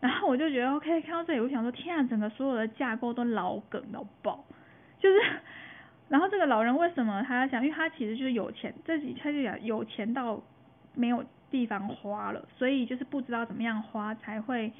[0.00, 4.44] 然后我就觉得 OK，看到这里我想说，天啊，整个所有的架构都老梗到爆，
[4.98, 5.20] 就是。
[6.10, 7.62] 然后这个老人为什么他要想？
[7.62, 10.42] 因为他其实就是有钱，这几他就讲有钱到
[10.94, 14.72] 没有地方花了，所以就是不知道怎么样花才会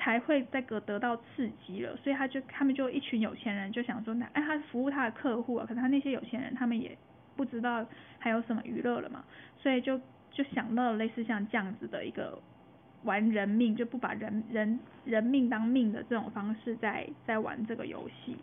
[0.00, 6.96] 才会这个得到刺激了，所以他就他们就一群有钱人就想说，那哎他服务他的客户啊，可是他那些有钱人他们也
[7.36, 7.84] 不知道
[8.18, 9.22] 还有什么娱乐了嘛，
[9.58, 12.38] 所以就就想到了类似像这样子的一个
[13.04, 18.36] 玩人命，就不把人人人命当命的这种方式在在玩这个游戏。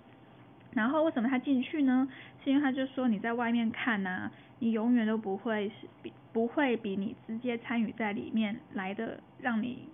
[0.74, 2.08] 然后为什么他进去呢？
[2.44, 9.88] 是因为他就说你在外面看呐、你永远都不会是比不会比你直接参与在里面来的让你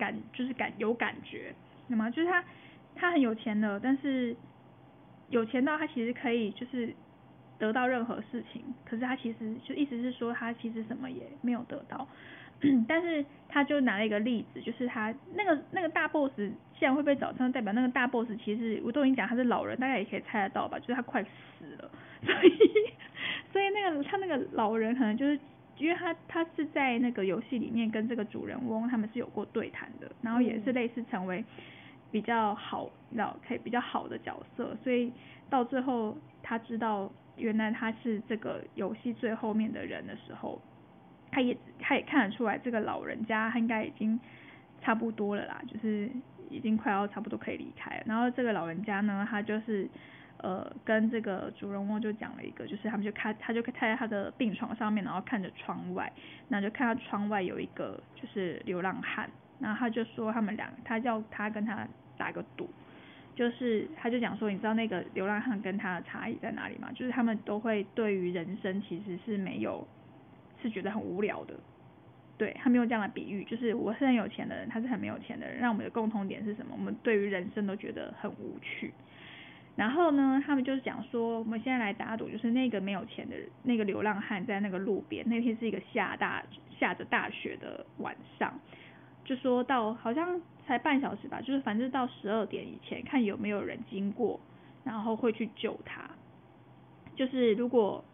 [0.00, 1.54] 感就是感有感觉，
[1.88, 2.42] 那么就是他
[2.96, 4.34] 他很有钱的，但是
[5.28, 6.92] 有钱到他其实可以就是
[7.58, 12.08] 得到任何事情，可是他其实就意思是说他其实什么也没有得到。
[12.86, 16.30] 但是他就拿了一个例子，就是他那个那个大 boss
[16.78, 21.90] 既然会被找上，代表那个大 boss 其实我都已经讲他是老人，大家也可以猜得到吧，就是他快死了，
[22.22, 22.50] 所以
[23.50, 25.40] 所以那个他那个老人可能就是
[25.80, 31.44] 因为他他是在那个游戏里面跟这个主人翁他们是有过对谈的，然后也是类似成为
[32.12, 35.12] 比较好，你知道可以比较好的角色，所以
[35.48, 40.60] 到最后他知道原来他是这个游戏最后面的人的时候。
[41.32, 44.18] 他也他也看得出来，这个老人家他应该已经
[44.82, 46.10] 差不多了啦，就是
[46.48, 48.02] 已经快要差不多可以离开了。
[48.04, 49.88] 然后这个老人家呢，他就是
[50.42, 56.12] 呃跟这个主人翁就讲了一个，就是他们就看他就看在他的病床上面，然后看着窗外，
[56.48, 61.86] 那就看到窗外有一个就是流浪汉，然后他就说他们俩，他叫他跟他
[62.18, 62.68] 打个赌，
[63.34, 66.90] 就是他就讲说，你知道那个流浪汉跟他的差异在哪里吗？
[66.94, 69.86] 就是他们都会对于人生其实是没有。
[70.62, 71.54] 是觉得很无聊的，
[72.36, 76.74] 对，他没有这样的比喻，就是我是很有钱的人，他是很没有钱的人，让我们的共同点是什么？
[76.76, 78.92] 我们对于人生都觉得很无趣。
[79.76, 86.42] 然后呢，他们就是讲说，我们现在来打赌，就是那个没有钱的那个流浪汉在那个路边，那天是一个下大
[86.78, 88.52] 下着大雪的晚上，
[89.24, 94.38] 就说到好像才半小时吧，就是反正到十二点以前，看有没有人经过，
[94.84, 96.10] 然后会去救他。
[97.14, 98.04] 就是如果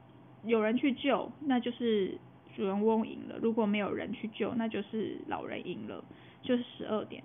[0.45, 2.19] 有人去救，那就是。
[2.55, 6.03] 主人翁赢了，如果没有人去救，那就是老人赢了，
[6.41, 7.23] 就是十二点。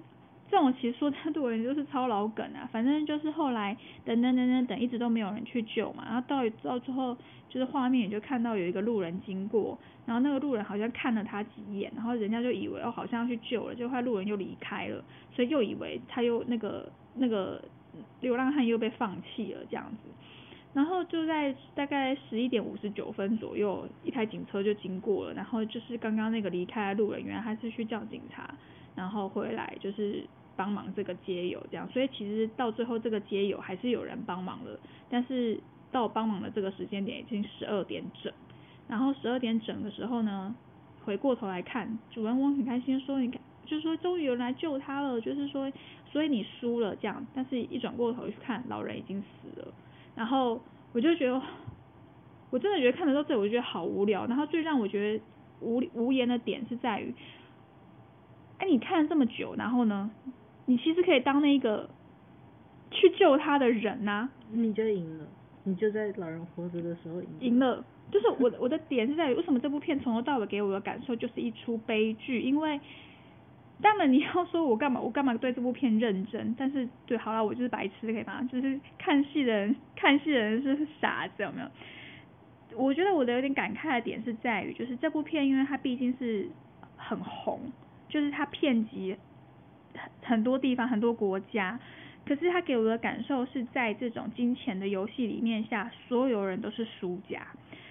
[0.51, 2.67] 这种其实说真的，我就是超老梗啊。
[2.71, 6.03] 反正就是后来等等等等等，一直都没有人去救嘛。
[6.05, 7.15] 然后到到最后，
[7.47, 15.01] 就是画面也就看到有一个路人经过，然后那个路人好像看了他几眼，然后人家就以为哦好像要去救了，结果路人又离开了，
[15.33, 17.63] 所以又以为他又那个那个
[18.19, 20.09] 流浪汉又被放弃了这样子。
[20.73, 25.33] 然后就在大概十一点五十九分左右，一台警车就经过了。
[25.33, 28.49] 然后就是刚刚那个离开的路人，原来他是去叫警察，
[28.95, 30.23] 然后回来就是
[30.55, 31.87] 帮忙这个街友这样。
[31.89, 35.59] 所以其实到最后这个街友还是有人帮忙了，但是
[35.91, 38.31] 到帮忙的这个时间点已经十二点整。
[38.87, 40.53] 然后十二点整的时候呢，
[41.05, 45.71] 回过头来看，主人翁很开心说：“你看，就是说终于有人来救他了，就是说
[46.11, 49.73] 所以你输了这样，但是一转过头去看，老人已经死了，
[50.13, 50.61] 然后
[50.91, 51.41] 我就觉得，
[52.49, 54.25] 我真的觉得看得到这，我就觉得好无聊。
[54.25, 55.23] 然后最让我觉得
[55.61, 57.13] 无无言的点是在于，
[58.57, 60.11] 哎，你看了这么久，然后呢，
[60.65, 61.89] 你其实可以当那个
[62.91, 65.25] 去救他的人呐、啊，你就赢了，
[65.63, 67.39] 你就在老人活着的时候赢了。
[67.39, 67.85] 赢了。
[68.11, 72.41] 就是我 我的点是在于，为什么这部片从头到尾给我的感受就是一出悲剧？
[72.41, 72.77] 因为
[73.81, 76.53] 当然你要说我干嘛，我干嘛对这部片认真？
[76.57, 78.43] 但是对，好了，我就是白痴，可以吗？
[78.51, 81.67] 就是看戏的人， 看戏的人是傻子，有没有？
[82.77, 86.49] 我觉得我的有点感慨的点是在于，就是这部片，因为它毕竟是
[86.97, 87.59] 很红，
[88.09, 89.15] 就是它遍及
[89.95, 91.79] 很很多地方、很多国家。
[92.23, 97.41] 可是他给我的感受是在这种金钱的游戏里面下，所有人都是输家。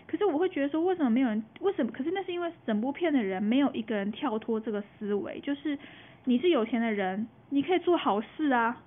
[0.06, 1.42] 可是我会觉得说，为什么没有人？
[1.60, 1.90] 为什么？
[1.92, 5.78] 可是那是因为整部片的人没有一个人跳脱这个思维，就是
[6.24, 8.82] 你是有钱的人，你可以做好事啊，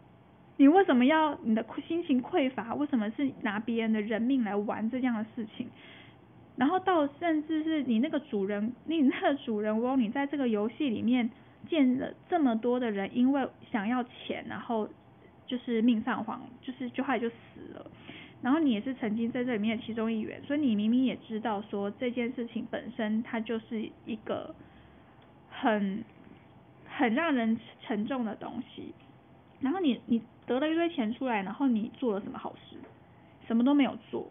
[0.57, 2.73] 你为什么要你的心情匮乏？
[2.75, 5.67] 为什么是拿别人的人命来玩这样的事情？
[6.55, 11.29] 然后到甚至是你那个主人，你那个主人翁，你在这个游戏里面
[11.67, 14.87] 见了这么多的人，因为想要钱，然后
[15.45, 17.35] 就是命丧黄，就是就害就死
[17.73, 17.85] 了。
[18.41, 24.53] 然后你也是曾经在这里面的其中一员，所以你明明也知道说这件事情本身它就是一个
[25.49, 26.03] 很
[26.85, 28.93] 很让人沉重的东西。
[29.61, 32.75] 然后你你得了一堆钱出来，然后你做了什么好事？
[33.47, 34.29] 什么都没有做。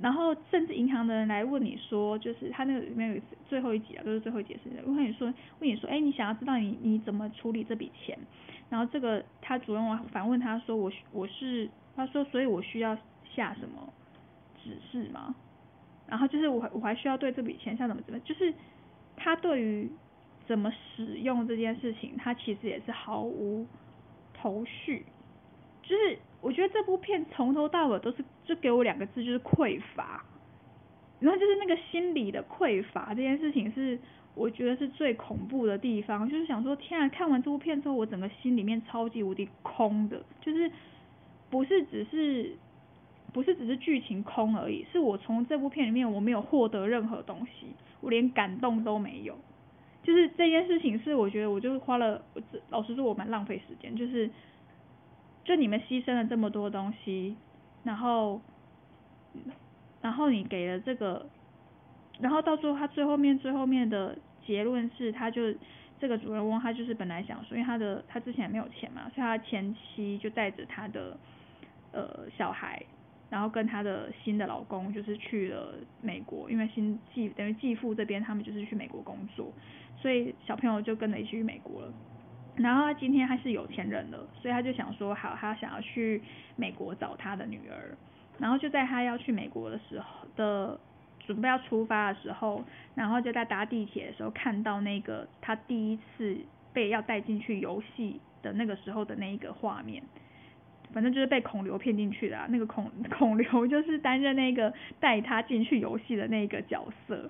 [0.00, 5.26] 然后甚至银行的人来问你说，就是他那个里面有最后一集啊，都是最后一集是问你说
[5.60, 8.18] 问你说，哎，你想要知道你你怎么处理这笔钱？
[8.68, 12.96] 然后这个他主人公反问他说，我我是他说，所以我需要。
[13.34, 13.92] 下什么
[14.64, 15.34] 指示吗？
[16.06, 18.54] 然后就是我我还需要对这笔钱下怎么怎么，就是
[19.14, 19.90] 他对于
[20.46, 23.66] 怎么使用这件事情，他其实也是毫无
[24.32, 25.04] 头绪。
[25.86, 30.24] 就是我觉得这部片从头到尾都是就给我两个字，就是匮乏。
[31.20, 33.98] 然后就是那个心理的匮乏这件事情，是
[34.34, 36.28] 我觉得是最恐怖的地方。
[36.28, 40.70] 就是想说，天啊，看完这部片之后，我整个心里面超级无敌空的，就是
[41.48, 42.56] 不是只是。
[43.32, 47.66] 不是只是剧情空而已，是我从这部片里面我没有获得任何东西，
[48.00, 49.36] 我连感动都没有。
[50.02, 52.22] 就是这件事情是我觉得我就是花了，
[52.70, 54.30] 老实说我蛮浪费时间，就是
[55.46, 57.36] 就你们牺牲了这么多东西，
[57.84, 58.42] 然后
[60.02, 61.24] 然后你给了这个，
[62.20, 65.54] 然后到最后他最后面最后面的结论是，他就
[65.98, 71.16] 这个主人翁他就是本来想说，因为他的他之前没有钱嘛，所以他前妻就带着他的
[71.92, 72.82] 呃小孩。
[73.28, 79.52] 然后跟他的新的老公就是去了美国，因为新继等于继父这边他们就是去美国工作，
[80.00, 81.92] 所以小朋友就跟着一起去美国了。
[82.58, 86.22] 然后他今天他是有钱人了，所以他就想说好，他想要去
[86.56, 87.96] 美国找他的女儿。
[88.38, 90.78] 然后就在他要去美国的时候的
[91.20, 92.62] 准备要出发的时候，
[92.94, 96.36] 然后就在搭地铁的时候看到那个他第一次
[96.72, 100.02] 被要带进去游戏的那个时候的那一个画面。
[100.92, 107.28] 反正就是被孔刘骗进去的啊，那个孔孔刘 就是担任那个带他进去游戏的那个角色，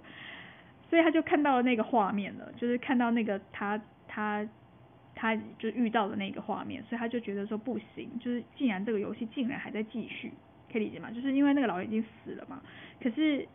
[0.90, 4.46] 所以他就看到了那个画面了，就是看到那个他他
[5.16, 10.30] 他就遇到的那个画面，所以他就觉得说不行，就是既然这个游戏竟然还在继续，
[10.72, 11.10] 可以理解吗？
[11.10, 12.62] 就是因为那个老人已经死了嘛，
[13.02, 13.48] 可是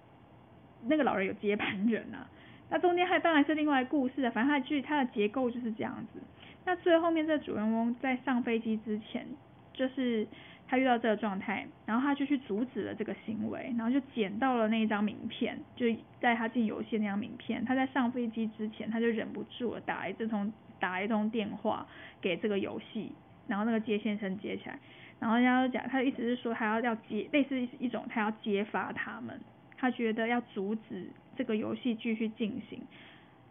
[0.87, 2.27] 那个老人有接班人啊，
[2.69, 6.19] 那中间还当然是另外故事的，反正他的剧它的结构就是这样子。
[6.65, 9.25] 那最后面这主人翁在上飞机之前。
[9.73, 10.27] 就是
[10.67, 15.85] 他遇到这个状态，然后他就去阻止了这个行为，然后就捡到了那一张名片，就
[16.19, 17.63] 在他进游戏那张名片。
[17.63, 21.87] 他在上飞机之前，他就忍不住了，打一通打一通电话
[22.19, 23.13] 给这个游戏，
[23.47, 24.77] 然后那个接线生接起来，
[25.19, 29.39] 然后人家就讲，他的意思是说他要要揭，类似一种他要揭发他们，
[29.77, 32.81] 他觉得要阻止这个游戏继续进行。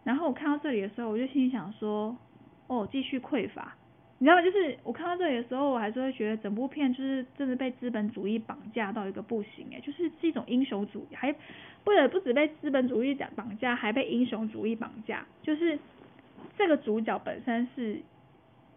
[0.03, 2.15] 然后我看到这里的时候，我就心里想说，
[2.67, 3.75] 哦，继续匮乏。
[4.17, 11.33] 你知道吗，就是我看到这里的时候，我还是会觉得整部片就是真的被资本主义绑架到一个不行诶，就是是一种英雄主义，还
[11.83, 15.25] 不得不止被资本主义讲绑架，还被英雄主义绑架。
[15.41, 15.79] 就是
[16.57, 18.01] 这个主角本身是，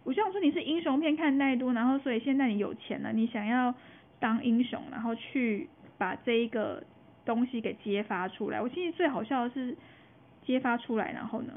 [0.04, 3.74] 我希望说你是英雄片看太多，然后所以现在你有钱了，你想要
[4.18, 6.82] 当英雄，然后去把这一个
[7.24, 8.60] 东西给揭发出来。
[8.60, 9.76] 我其实最好笑的是
[10.44, 11.52] 揭发出来，然后呢？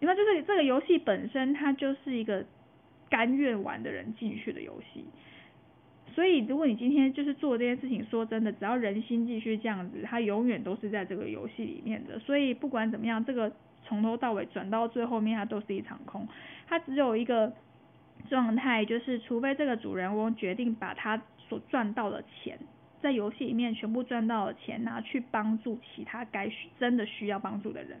[0.00, 2.44] 因为就是这个游戏本身，它就是一个
[3.08, 5.04] 甘愿玩的人进去的游戏。
[6.14, 12.18] 所以，如果你今天就是做这件事情，说真的，只要人心继续这样子，它永远都是在这个游戏里面的。
[12.20, 13.50] 所以，不管怎么样，这个
[13.84, 16.28] 从头到尾转到最后面，它都是一场空。
[16.68, 17.52] 它只有一个
[18.28, 22.58] 状态，就是除非这个主人翁决定把他所赚到的钱，
[23.02, 27.98] 在游戏里面全部赚到的钱拿去帮助其他该需真的需要帮助的人，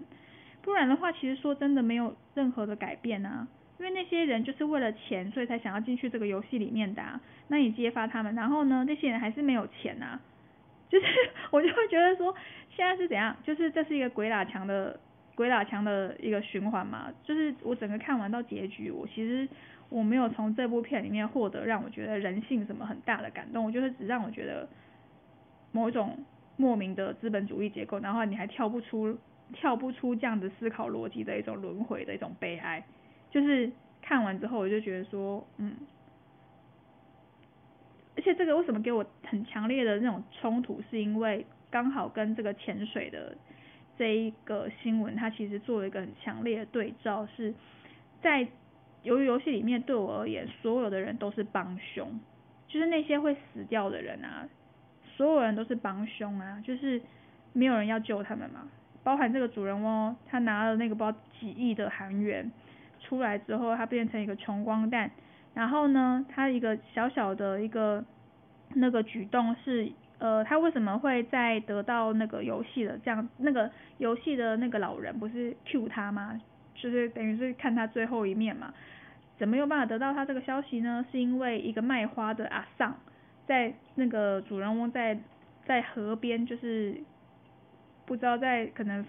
[0.62, 3.48] 不然的话，其实说真的没有任何的改变啊。
[3.78, 7.02] 因为那些人就是为了钱，所以才想要进去这个游戏里面的。
[7.48, 10.20] 那你揭发他们，然后呢，那些人还是没有钱啊。
[10.88, 11.06] 就是
[11.50, 12.32] 我就会觉得说，
[12.70, 13.36] 现在是怎样？
[13.42, 14.98] 就是这是一个鬼打墙的
[15.34, 17.12] 鬼打墙的一个循环嘛。
[17.24, 19.48] 就是我整个看完到结局，我其实
[19.88, 24.68] 我没有从这部片里面获得让我觉得人性什么很大的感动，我就是只让我觉得
[25.72, 26.16] 某一种
[26.56, 29.18] 莫名的资本主义结构，然后你还跳不出
[29.52, 32.84] 跳不出这样子思考逻辑的一种轮回的一种悲哀。
[33.34, 33.68] 就是
[34.00, 35.74] 看完之后我就觉得说，嗯。
[38.16, 43.36] 而且这个为什么给我很强烈的那种冲突，是因为刚好跟这个潜水的
[43.98, 47.52] 这一个新闻，它其实做了一个很强烈的对照，是
[48.22, 48.46] 在
[49.02, 52.08] 由于游戏里面，对我而言，所有的人都是帮凶，
[52.68, 54.48] 就是那些会死掉的人啊，
[55.16, 57.02] 所有人都是帮凶啊，就是
[57.52, 58.68] 没有人要救他们嘛，
[59.02, 62.48] 包含这个主人翁，他拿了那个不知道几亿的韩元
[63.04, 65.10] 出来之后，他变成一个穷光蛋。
[65.54, 68.04] 然后呢，他一个小小的一个
[68.70, 69.88] 那个举动是，
[70.18, 76.40] 呃，他为什么会在得到那个游戏的这样那个游戏的那个老人不是 cue 他吗？
[76.74, 78.74] 就是等于是看他最后一面嘛。
[79.38, 81.04] 怎么有办法得到他这个消息呢？
[81.10, 82.96] 是因为一个卖花的阿桑，
[83.46, 85.18] 在那个主人翁在
[85.66, 86.96] 在河边，就是
[88.06, 89.04] 不知道在可能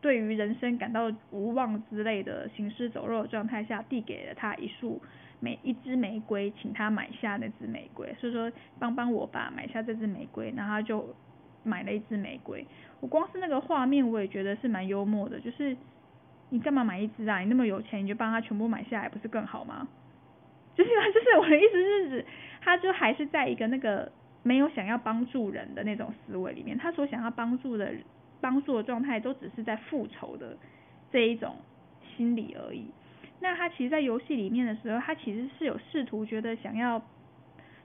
[0.00, 5.00] 对于人生感到无望之类的行尸走肉的状态下，递给了他一束。
[5.40, 11.14] 每一支玫瑰，请他买下那支玫瑰，所以说帮帮我吧，买下这支玫瑰，然后他就
[11.62, 12.66] 买了一支玫瑰。
[12.98, 15.76] 我光是那个画面，我也觉得是蛮幽默的，就是
[16.50, 17.38] 你干嘛买一支啊？
[17.38, 19.86] 你那么有钱，你就帮他全部买下来，不是更好吗？
[20.74, 22.26] 就是就是我的意思是指，
[22.60, 24.10] 他就还是在一个那个
[24.42, 27.92] 没有想要帮助人的那种思维里面，他所想要帮助的
[28.40, 30.56] 帮助的状态，都只是在复仇的
[31.10, 31.56] 这一种
[32.16, 32.86] 心理而已。
[33.40, 37.00] 那他其实，在游戏里面的时候，他其实是有试图觉得想要，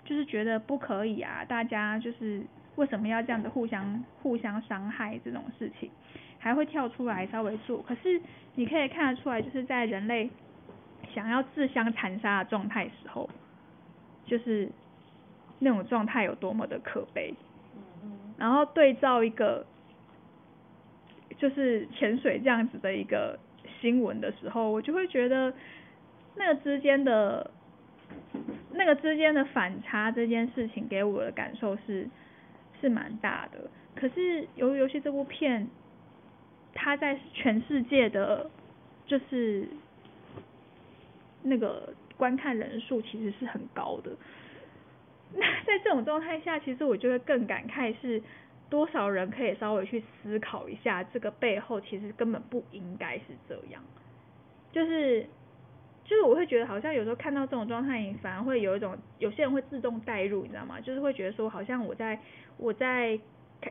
[0.03, 2.43] 就是觉得不可以啊，大家就是
[2.75, 5.91] 为什么要这样子互相互相伤害这种事情，
[6.39, 7.81] 还会跳出来稍微做。
[7.83, 8.19] 可是
[8.55, 10.29] 你可以看得出来，就是在人类
[11.13, 13.29] 想要自相残杀的状态时候，
[14.25, 14.69] 就是
[15.59, 17.33] 那种状态有多么的可悲。
[18.37, 19.63] 然后对照一个，
[21.37, 23.39] 就是潜水这样子的一个。
[23.79, 25.53] 新闻的时候，我就会觉得
[26.35, 27.51] 那个之间的
[28.71, 32.07] 那个之间的反差这件事情给我的感受是
[32.79, 33.69] 是蛮大的。
[33.93, 35.67] 可是《由于游戏》这部片，
[36.73, 38.49] 它在全世界的，
[39.05, 39.67] 就是
[41.41, 44.11] 那个观看人数其实是很高的。
[45.33, 48.21] 那在这种状态下，其实我就会更感慨是。
[48.69, 53.83] 多少人可以稍微去思考一下，这个背后其实根本不应该是这样，
[54.71, 55.21] 就是
[56.03, 60.79] 就是我会觉得好像有时候看到这种状态，你反而会有一种有些人会自动带入，你知道吗？
[60.81, 62.19] 就是会觉得说好像我在
[62.57, 63.19] 我在，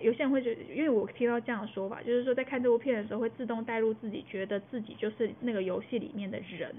[0.01, 6.73] 有些人会觉得，因为我听到这样的说法，就是说在看这部片的时候会自动带入自己，觉得自己就是那个游戏里面的人，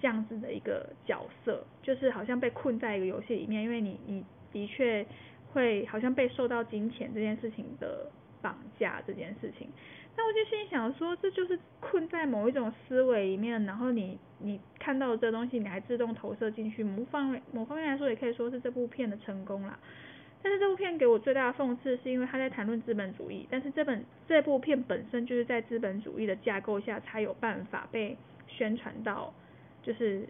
[0.00, 5.06] 这样子的一个角色，就是好像被困在一个游戏里面，因为你你的确。
[5.52, 9.68] 会好像被受到金钱这件事情的绑架这件事情，
[10.16, 19.78] 那我就心想说，这就是困在某一种思维里面，然后你你看到这东西，你还自动投射进去，某方某方面来说，也可以说是这部片的成功啦。
[20.42, 28.16] 但是这部片给我最大的讽刺，是因为他在谈论资本主义，但是这本这部片本身就是在资本主义的架构下才有办法被
[28.48, 29.32] 宣传到，
[29.82, 30.26] 就是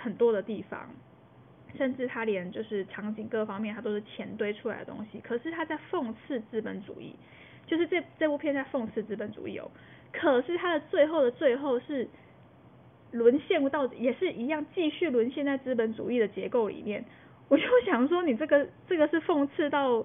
[0.00, 0.90] 很多的地方。
[1.78, 5.20] 甚至他连就是场景各方面，他都是钱堆出来的东西。
[5.20, 7.14] 可是他在讽刺资本主义，
[7.66, 9.70] 就是这这部片在讽刺资本主义哦。
[10.12, 12.08] 可是他的最后的最后是
[13.12, 17.04] 沦陷到也是一样，继续沦陷在资本主义的结构里面。
[17.48, 20.04] 我就想说，你这个这个是讽刺到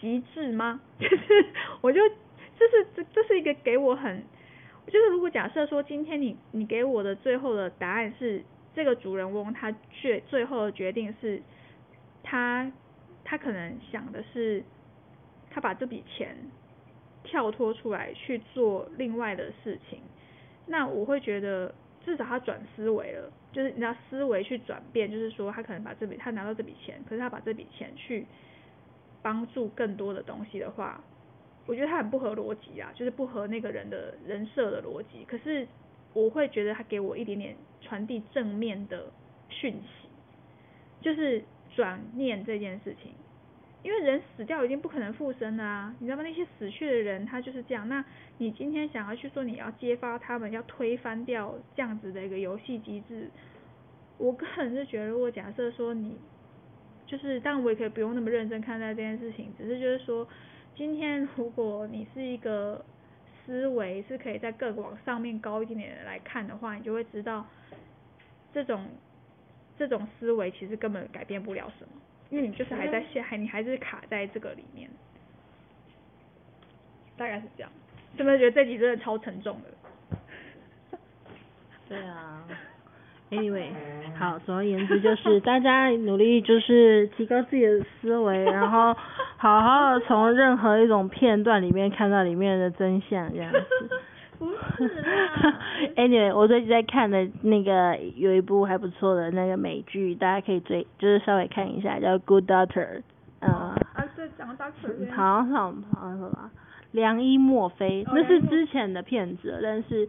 [0.00, 0.80] 极致吗？
[0.98, 1.46] 就是
[1.80, 2.00] 我就
[2.58, 4.24] 这是这这是一个给我很，
[4.88, 8.42] 就是如果假设说今天你你给我的最后的答案是。
[8.74, 11.40] 这个主人翁他决最后的决定是，
[12.22, 12.70] 他
[13.24, 14.62] 他可能想的是，
[15.50, 16.36] 他把这笔钱
[17.22, 20.00] 跳脱出来去做另外的事情，
[20.66, 28.26] 那我会觉得至少他转思维了，就是你要思维去转变，就是说他可能把这笔他拿到这笔钱，可是他把这笔钱去
[29.22, 31.02] 帮助更多的东西的话，
[31.66, 35.24] 我觉得他很不合逻辑啊，就是不合那个人的人设的逻辑。
[35.26, 35.66] 可是
[36.14, 39.12] 我会觉得他给我一点点传递正面的
[39.50, 40.08] 讯息，
[41.02, 41.44] 就是
[41.76, 43.12] 转念这件事情。
[43.82, 46.22] 因为人死掉已经不可能复生了啊，你知道吗？
[46.22, 47.86] 那些死去的人他就是这样。
[47.86, 48.02] 那
[48.38, 53.28] 你今天想要去说你要揭发他们，要推翻掉这样子的一个游戏机制，
[54.16, 56.16] 我个人是觉得，如果假设说你
[57.06, 60.26] 就是，当然我也可以不用那么认真看待这件事情，只是就是说，
[60.74, 62.82] 今天如果你是一个
[63.44, 67.46] 思维是可以在更往上面高一点点的来看的话，你就会知道
[68.52, 68.88] 这种
[69.78, 71.92] 这种思维其实根本改变不了什么。
[72.30, 74.90] 因为你就是还在陷，还你还是卡在这个里面，
[77.16, 77.70] 大概是这样。
[78.16, 80.18] 是不是觉得这集真的超沉重的？
[81.88, 82.44] 对啊。
[83.30, 83.68] Anyway，
[84.16, 88.94] 好，总而言之就是大家努力就是提高自己的思维，然后
[89.36, 93.58] 好好的从任何一种片段里面看到里面的真相，这样子。
[94.38, 95.60] 不是啦。
[95.96, 102.66] Anyway，我最近在看的那个有一部还不错的那个美剧，大家可以追，就是稍微看一下，叫《Good Doctor》。
[103.40, 103.48] 呃。
[103.48, 105.10] 啊，对，讲 Doctor。
[105.12, 106.50] 好像好像什么？
[106.92, 108.04] 良医墨菲？
[108.12, 110.08] 那是之前的片子，但是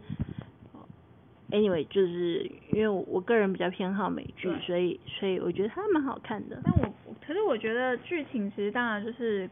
[1.50, 6.60] ，Anyway，就是因为我我个人比较偏好美剧，所以所以我觉得它蛮好看的。
[6.64, 9.48] 但我可是我觉得剧情其实当然就是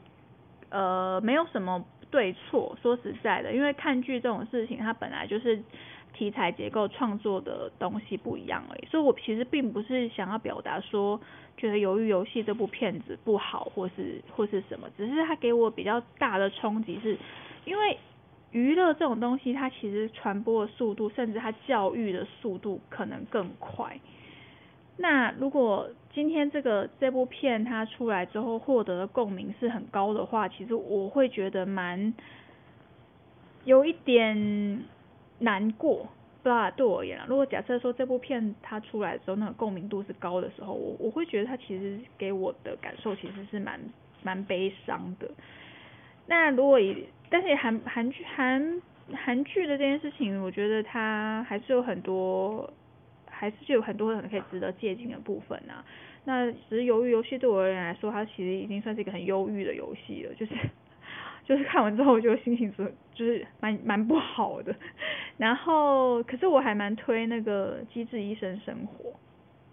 [0.70, 1.84] 呃没有什么。
[2.11, 5.61] 对错，说实在的，因为看剧这种事情，它本来就是
[6.12, 11.20] 题材结构创作的东西不一样而已，所以我其实并不是想要表达说
[11.57, 17.18] 觉得《鱿鱼游戏》这部片子不好，或是或是什么，只是它给我比较大的冲击是，
[17.64, 17.99] 因为
[18.55, 23.98] 娱乐这种东西，它其实传播的速度，甚至它教育的速度可能更快。
[24.96, 32.14] 那如果今天这个这部片它出来之后获得的共鸣是很高的话，其实我会觉得蛮
[33.64, 34.84] 有一点
[35.40, 36.07] 难过，
[36.44, 37.26] 不知道对我而言啊。
[37.28, 43.80] 如果假设说这部片它出来的时候那个共鸣度是高的时候，我我会觉得它其实给我的感受其实是蛮
[44.22, 45.28] 蛮悲伤的。
[46.26, 47.05] 那如果以
[47.35, 48.80] 但是韩韩剧韩
[49.12, 52.72] 韩剧的这件事情，我觉得它还是有很多。
[53.37, 55.85] 还是有很多人可以值得借鉴的部分啊。
[56.24, 60.32] 那只是由于游戏对我而言来说，它其实已经算是一个很忧郁的游戏了。
[60.35, 60.55] 就是
[61.45, 64.72] 就是看完之后，我觉得心情是就是蛮蛮不好的。
[65.37, 69.11] 然后，可是我还蛮推那个《机智医生生活》。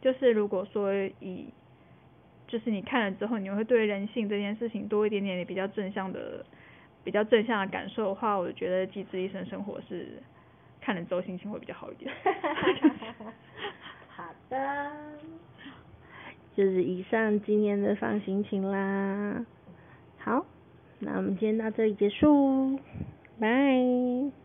[0.02, 1.46] 就是如果说以
[2.48, 6.44] 就是你看了之后，你会对人性这件事情多一点点比较正向的
[7.04, 10.08] 比较正向的感受的话，我觉得《机智医生生活》是。
[10.84, 12.12] 看了之后心情会比较好一点。
[14.10, 14.92] 好的，
[16.56, 19.46] 就是以上今天的 FUN 心情啦。
[20.18, 20.44] 好，
[20.98, 22.80] 那我们今天到这里结束，
[23.40, 24.41] 拜。